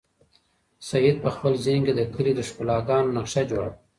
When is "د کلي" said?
1.95-2.33